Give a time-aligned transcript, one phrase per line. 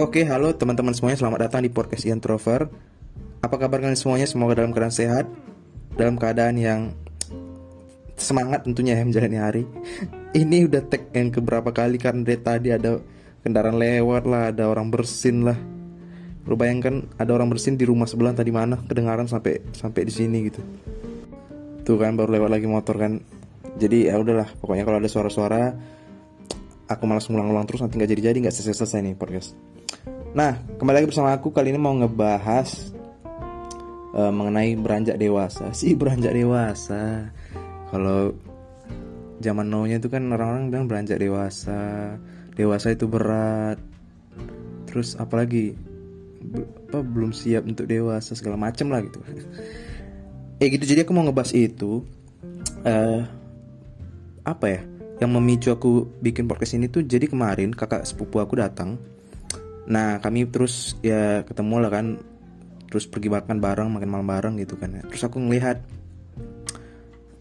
[0.00, 2.72] Oke, halo teman-teman semuanya, selamat datang di podcast Ian Trover.
[3.44, 4.24] Apa kabar kalian semuanya?
[4.24, 5.28] Semoga dalam keadaan sehat,
[5.92, 6.96] dalam keadaan yang
[8.16, 9.68] semangat tentunya ya menjalani hari.
[10.40, 12.96] Ini udah tag yang keberapa kali karena dari tadi ada
[13.44, 15.60] kendaraan lewat lah, ada orang bersin lah.
[16.48, 20.48] Lu bayangkan ada orang bersin di rumah sebelah tadi mana kedengaran sampai sampai di sini
[20.48, 20.64] gitu.
[21.84, 23.20] Tuh kan baru lewat lagi motor kan.
[23.76, 25.76] Jadi ya udahlah, pokoknya kalau ada suara-suara
[26.88, 29.52] aku malas ngulang-ngulang terus nanti nggak jadi-jadi nggak selesai-selesai nih podcast.
[30.30, 32.94] Nah, kembali lagi bersama aku kali ini mau ngebahas
[34.14, 35.72] uh, mengenai beranjak dewasa.
[35.78, 37.34] Si beranjak dewasa.
[37.90, 38.30] Kalau
[39.42, 42.14] zaman now-nya itu kan orang-orang bilang beranjak dewasa.
[42.54, 43.82] Dewasa itu berat.
[44.86, 45.74] Terus apalagi
[46.94, 49.18] apa belum siap untuk dewasa segala macem lah gitu.
[50.62, 52.06] eh gitu jadi aku mau ngebahas itu
[52.86, 53.26] uh,
[54.46, 54.80] apa ya?
[55.18, 58.94] Yang memicu aku bikin podcast ini tuh jadi kemarin kakak sepupu aku datang
[59.88, 62.06] Nah kami terus ya ketemu lah kan
[62.90, 65.02] Terus pergi makan bareng, makan malam bareng gitu kan ya.
[65.06, 65.78] Terus aku ngelihat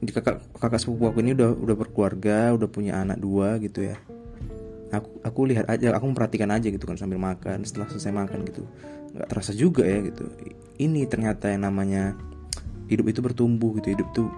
[0.00, 4.00] di kakak kakak sepupu aku ini udah udah berkeluarga, udah punya anak dua gitu ya.
[4.88, 7.60] Aku aku lihat aja, aku memperhatikan aja gitu kan sambil makan.
[7.68, 8.64] Setelah selesai makan gitu,
[9.12, 10.24] nggak terasa juga ya gitu.
[10.80, 12.16] Ini ternyata yang namanya
[12.88, 14.32] hidup itu bertumbuh gitu, hidup tuh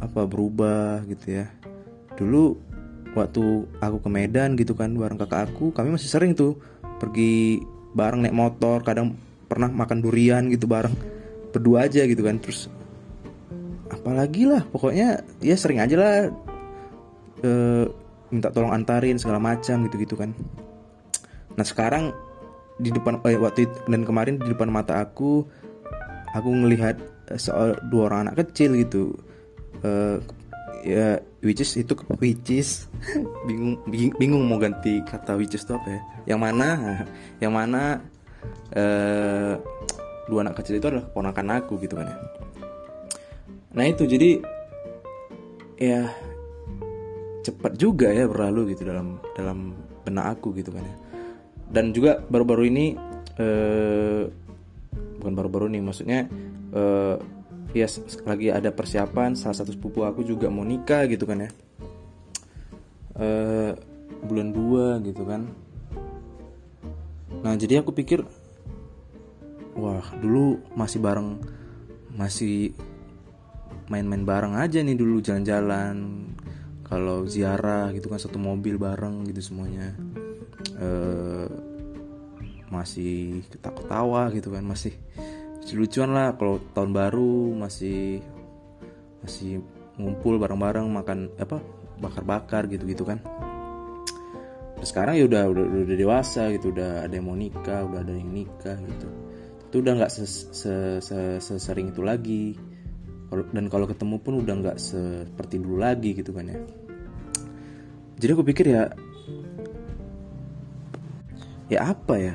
[0.00, 1.46] apa berubah gitu ya.
[2.16, 2.56] Dulu
[3.12, 6.56] waktu aku ke Medan gitu kan bareng kakak aku, kami masih sering tuh
[7.00, 7.64] pergi
[7.96, 9.16] bareng naik motor kadang
[9.48, 10.92] pernah makan durian gitu bareng.
[11.50, 12.70] Berdua aja gitu kan terus
[13.90, 16.14] apalagi lah pokoknya ya sering aja lah
[17.42, 17.50] e,
[18.30, 20.30] minta tolong antarin segala macam gitu gitu kan.
[21.58, 22.14] Nah sekarang
[22.78, 25.42] di depan eh, waktu itu, dan kemarin di depan mata aku
[26.30, 26.96] aku ngelihat
[27.34, 29.18] eh, soal dua orang anak kecil gitu.
[29.82, 30.22] E,
[30.80, 32.88] ya which is itu which is
[33.46, 33.80] bingung
[34.16, 36.00] bingung mau ganti kata which is itu apa ya?
[36.34, 36.68] Yang mana?
[37.42, 37.82] Yang mana
[38.76, 39.54] uh,
[40.30, 42.16] dua anak kecil itu adalah keponakan aku gitu kan ya.
[43.76, 44.30] Nah itu jadi
[45.80, 46.00] ya
[47.40, 49.72] cepat juga ya berlalu gitu dalam dalam
[50.04, 50.96] benak aku gitu kan ya.
[51.70, 52.86] Dan juga baru-baru ini
[53.38, 54.26] uh,
[55.20, 56.26] bukan baru-baru ini maksudnya
[56.74, 57.16] uh,
[57.70, 57.86] ya
[58.26, 61.50] lagi ada persiapan salah satu sepupu aku juga mau nikah gitu kan ya.
[63.14, 63.72] Uh,
[64.24, 65.46] bulan 2 gitu kan.
[67.40, 68.26] Nah jadi aku pikir
[69.78, 71.40] wah dulu masih bareng
[72.12, 72.74] masih
[73.86, 76.26] main-main bareng aja nih dulu jalan-jalan
[76.84, 79.94] kalau ziarah gitu kan satu mobil bareng gitu semuanya.
[80.80, 81.46] Uh,
[82.70, 84.94] masih ketawa-ketawa gitu kan masih
[85.76, 88.24] lucuan lah kalau tahun baru masih
[89.20, 89.60] masih
[90.00, 91.60] ngumpul bareng-bareng makan apa
[92.00, 93.20] bakar-bakar gitu-gitu kan.
[94.80, 98.16] Terus sekarang ya udah, udah udah dewasa gitu udah ada yang mau nikah udah ada
[98.16, 99.08] yang nikah gitu.
[99.68, 100.12] Itu udah nggak
[101.44, 102.56] sesering itu lagi.
[103.52, 106.58] Dan kalau ketemu pun udah nggak seperti dulu lagi gitu kan ya.
[108.16, 108.88] Jadi aku pikir ya
[111.68, 112.34] ya apa ya?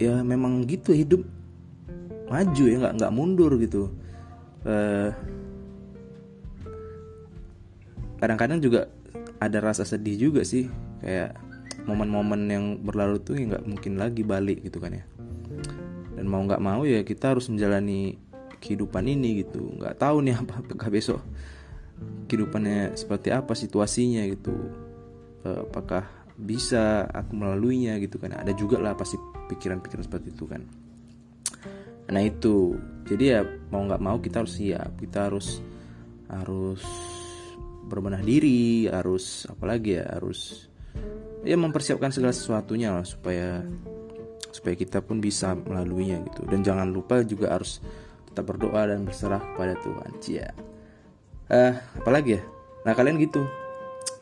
[0.00, 1.26] Ya memang gitu hidup
[2.30, 3.90] maju ya nggak nggak mundur gitu.
[4.62, 5.18] Kadang
[8.22, 8.80] kadang-kadang juga
[9.42, 10.70] ada rasa sedih juga sih
[11.02, 11.34] kayak
[11.88, 15.04] momen-momen yang berlalu tuh ya nggak mungkin lagi balik gitu kan ya.
[16.14, 18.14] Dan mau nggak mau ya kita harus menjalani
[18.62, 19.74] kehidupan ini gitu.
[19.82, 21.20] Nggak tahu nih apa apakah besok
[22.30, 24.54] kehidupannya seperti apa situasinya gitu.
[25.42, 26.06] Apakah
[26.38, 28.38] bisa aku melaluinya gitu kan.
[28.38, 29.18] Ada juga lah pasti
[29.50, 30.62] pikiran-pikiran seperti itu kan
[32.10, 32.76] nah itu.
[33.06, 33.42] Jadi ya
[33.74, 34.98] mau nggak mau kita harus siap.
[34.98, 35.58] Kita harus
[36.30, 36.82] harus
[37.90, 40.70] berbenah diri harus apalagi ya harus
[41.42, 43.66] ya mempersiapkan segala sesuatunya lah supaya
[44.54, 46.46] supaya kita pun bisa melaluinya gitu.
[46.46, 47.82] Dan jangan lupa juga harus
[48.30, 50.10] tetap berdoa dan berserah kepada Tuhan.
[50.22, 50.50] Cia.
[51.50, 52.42] Uh, apalagi ya?
[52.86, 53.42] Nah kalian gitu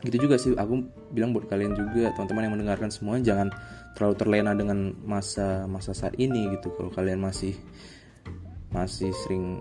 [0.07, 3.51] gitu juga sih aku bilang buat kalian juga teman-teman yang mendengarkan semua jangan
[3.99, 6.71] terlalu terlena dengan masa masa saat ini gitu.
[6.79, 7.59] Kalau kalian masih
[8.71, 9.59] masih sering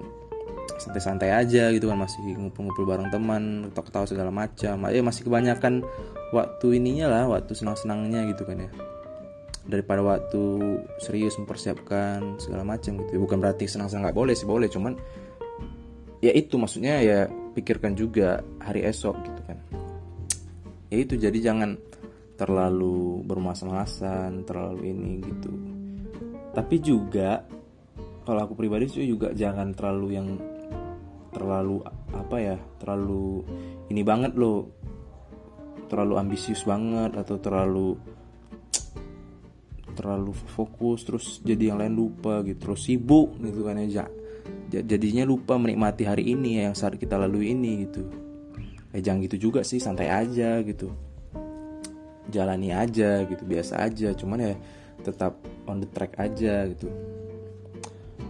[0.78, 4.86] santai-santai aja gitu kan masih ngumpul-ngumpul bareng teman ketawa-ketawa segala macam.
[4.94, 5.82] Ya masih kebanyakan
[6.30, 8.70] waktu ininya lah waktu senang-senangnya gitu kan ya.
[9.66, 10.42] Daripada waktu
[11.02, 14.70] serius mempersiapkan segala macam gitu bukan berarti senang-senang nggak boleh sih boleh.
[14.70, 14.94] Cuman
[16.22, 17.20] ya itu maksudnya ya
[17.58, 19.58] pikirkan juga hari esok gitu kan
[20.88, 21.76] ya itu jadi jangan
[22.38, 25.52] terlalu bermasa-masan terlalu ini gitu.
[26.54, 27.42] Tapi juga
[28.24, 30.28] kalau aku pribadi sih juga jangan terlalu yang
[31.34, 31.82] terlalu
[32.14, 33.42] apa ya terlalu
[33.90, 34.70] ini banget loh.
[35.88, 37.96] Terlalu ambisius banget atau terlalu
[38.70, 38.84] ter,
[39.96, 42.70] terlalu fokus terus jadi yang lain lupa gitu.
[42.70, 44.06] Terus sibuk gitu kan ya
[44.68, 48.27] jadinya lupa menikmati hari ini ya, yang saat kita lalui ini gitu
[48.96, 50.92] eh jangan gitu juga sih santai aja gitu.
[52.28, 54.12] Jalani aja gitu biasa aja.
[54.16, 54.54] Cuman ya
[55.04, 56.88] tetap on the track aja gitu.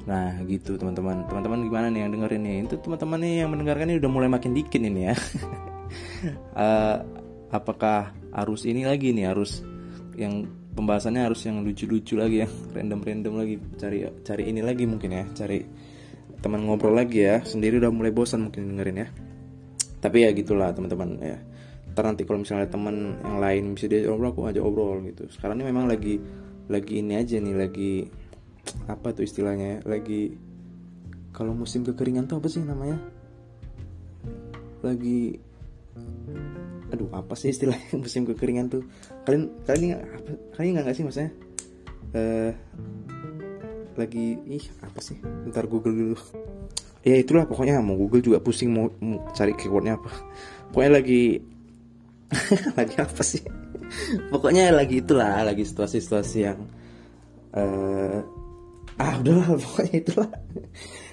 [0.10, 1.26] Nah gitu teman-teman.
[1.30, 2.58] Teman-teman gimana nih yang dengerin nih?
[2.70, 5.16] Itu teman-teman nih yang mendengarkan ini udah mulai makin dikit ini ya.
[6.54, 6.98] Uh,
[7.58, 9.30] apakah harus ini lagi nih?
[9.30, 9.62] Harus
[10.18, 13.56] yang pembahasannya harus yang lucu-lucu lagi yang random-random lagi.
[13.78, 15.24] Cari cari ini lagi mungkin ya.
[15.34, 15.62] Cari
[16.42, 17.42] teman ngobrol lagi ya.
[17.46, 19.10] Sendiri udah mulai bosan mungkin dengerin ya
[19.98, 21.38] tapi ya gitulah teman-teman ya.
[21.94, 25.26] Ntar nanti kalau misalnya teman yang lain bisa dia obrol aku aja obrol gitu.
[25.34, 26.22] Sekarang ini memang lagi
[26.70, 27.94] lagi ini aja nih lagi
[28.86, 30.36] apa tuh istilahnya lagi
[31.32, 33.02] kalau musim kekeringan tuh apa sih namanya?
[34.86, 35.42] Lagi
[36.88, 38.86] aduh apa sih istilahnya musim kekeringan tuh?
[39.26, 41.32] Kalian kalian apa kalian nggak sih maksudnya?
[42.14, 42.52] Uh,
[43.98, 45.18] lagi ih apa sih?
[45.50, 46.18] Ntar google dulu
[47.08, 47.80] ya itulah pokoknya.
[47.80, 50.12] Mau google juga pusing mau, mau cari keywordnya apa.
[50.76, 51.24] Pokoknya lagi
[52.80, 53.44] lagi apa sih?
[54.28, 56.60] Pokoknya lagi itulah lagi situasi-situasi yang
[57.56, 58.20] uh,
[59.00, 60.30] ah udahlah pokoknya itulah.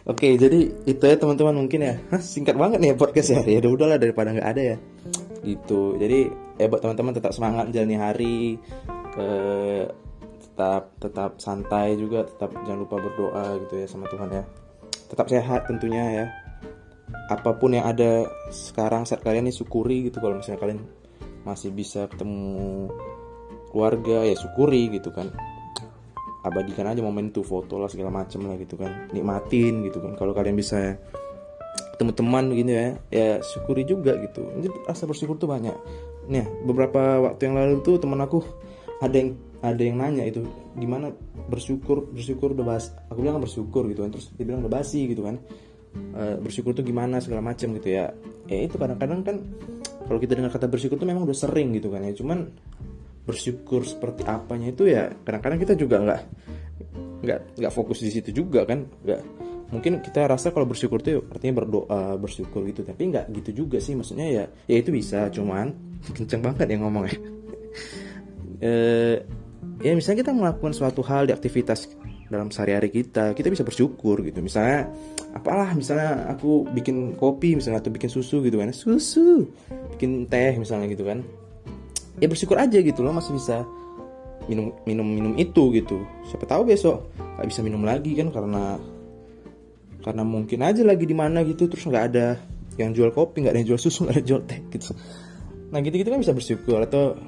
[0.05, 1.95] Oke jadi itu ya teman-teman mungkin ya.
[2.11, 3.41] Hah, singkat banget nih ya podcast ya.
[3.47, 4.77] Ya udah udahlah daripada nggak ada ya.
[5.47, 5.97] Gitu.
[6.03, 6.19] Jadi
[6.59, 8.39] ya buat teman-teman tetap semangat jalani hari
[9.19, 9.87] eh,
[10.55, 14.45] tetap tetap santai juga tetap jangan lupa berdoa gitu ya sama Tuhan ya
[15.15, 16.27] tetap sehat tentunya ya.
[17.31, 20.83] Apa pun yang ada sekarang saat kalian ini syukuri gitu kalau misalnya kalian
[21.47, 22.91] masih bisa ketemu
[23.71, 25.31] keluarga ya syukuri gitu kan.
[26.43, 29.09] Abadikan aja momen itu foto lah segala macam lah gitu kan.
[29.15, 30.19] Nikmatin gitu kan.
[30.19, 30.99] Kalau kalian bisa
[31.95, 34.43] teman-teman gitu ya ya syukuri juga gitu.
[34.59, 35.73] Ini rasa bersyukur tuh banyak.
[36.27, 38.43] Nih beberapa waktu yang lalu tuh teman aku
[38.99, 40.45] ada yang ada yang nanya itu
[40.77, 41.09] gimana?
[41.49, 44.13] Bersyukur bersyukur udah bas aku bilang bersyukur gitu kan.
[44.13, 45.41] Terus dia bilang udah basi gitu kan.
[45.97, 47.25] E, bersyukur tuh gimana?
[47.25, 48.13] segala macam gitu ya.
[48.45, 49.37] Ya itu kadang-kadang kan
[50.05, 52.13] kalau kita dengar kata bersyukur tuh memang udah sering gitu kan ya.
[52.13, 52.53] Cuman
[53.25, 56.21] bersyukur seperti apanya itu ya kadang-kadang kita juga nggak
[57.25, 58.85] nggak nggak fokus di situ juga kan.
[58.85, 59.21] Nggak
[59.73, 62.85] mungkin kita rasa kalau bersyukur itu artinya berdoa bersyukur gitu.
[62.85, 63.97] Tapi nggak gitu juga sih.
[63.97, 65.73] Maksudnya ya ya itu bisa cuman
[66.21, 67.17] kenceng banget ya ngomongnya.
[68.65, 69.21] E,
[69.85, 71.93] ya misalnya kita melakukan suatu hal di aktivitas
[72.33, 74.41] dalam sehari-hari kita kita bisa bersyukur gitu.
[74.41, 74.89] Misalnya
[75.37, 78.73] apalah misalnya aku bikin kopi misalnya atau bikin susu gitu kan.
[78.73, 79.49] Susu
[79.97, 81.21] bikin teh misalnya gitu kan.
[82.19, 83.67] Ya bersyukur aja gitu loh masih bisa
[84.49, 86.05] minum minum minum itu gitu.
[86.29, 88.79] Siapa tahu besok nggak bisa minum lagi kan karena
[90.05, 92.37] karena mungkin aja lagi di mana gitu terus nggak ada
[92.77, 94.93] yang jual kopi nggak ada yang jual susu nggak ada yang jual teh gitu.
[95.71, 97.19] Nah gitu gitu kan bisa bersyukur atau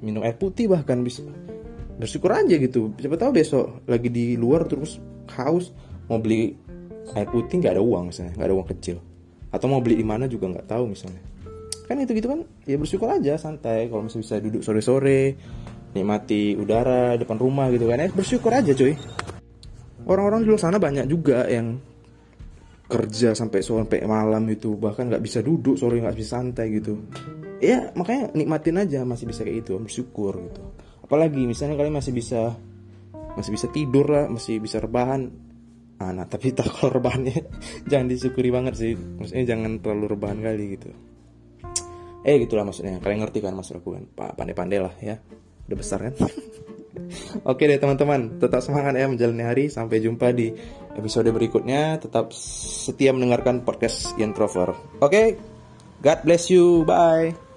[0.00, 1.20] minum air putih bahkan bisa
[2.00, 2.96] bersyukur aja gitu.
[2.96, 4.96] Siapa tahu besok lagi di luar terus
[5.36, 5.70] haus
[6.08, 6.56] mau beli
[7.12, 8.96] air putih nggak ada uang misalnya nggak ada uang kecil.
[9.52, 11.20] Atau mau beli di mana juga nggak tahu misalnya.
[11.84, 13.92] Kan itu gitu kan ya bersyukur aja santai.
[13.92, 15.20] Kalau misalnya bisa duduk sore sore
[15.92, 18.00] nikmati udara depan rumah gitu kan.
[18.00, 18.96] Ya bersyukur aja cuy.
[20.08, 21.76] Orang-orang di luar sana banyak juga yang
[22.90, 24.72] kerja sampai sampai malam itu.
[24.74, 26.96] Bahkan nggak bisa duduk sore nggak bisa santai gitu.
[27.60, 30.64] Ya makanya nikmatin aja masih bisa kayak itu bersyukur gitu
[31.10, 32.54] apalagi misalnya kalian masih bisa
[33.34, 35.26] masih bisa tidur lah masih bisa rebahan
[35.98, 37.50] ah, nah tapi tak kalau rebahannya
[37.90, 40.94] jangan disyukuri banget sih maksudnya jangan terlalu rebahan kali gitu
[42.22, 45.18] eh gitulah maksudnya kalian ngerti kan maksud aku kan pak pandai-pandai lah ya
[45.66, 46.14] udah besar kan
[47.46, 49.64] Oke deh teman-teman, tetap semangat ya menjalani hari.
[49.70, 50.50] Sampai jumpa di
[50.94, 51.98] episode berikutnya.
[52.02, 54.74] Tetap setia mendengarkan podcast Introver.
[54.98, 55.38] Oke,
[56.02, 56.82] God bless you.
[56.82, 57.49] Bye.